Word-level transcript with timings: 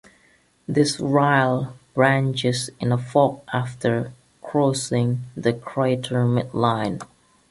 This 0.67 0.97
rille 0.99 1.73
branches 1.93 2.71
in 2.79 2.91
a 2.91 2.97
fork 2.97 3.43
after 3.53 4.13
crossing 4.41 5.21
the 5.37 5.53
crater 5.53 6.25
mid-line. 6.25 7.01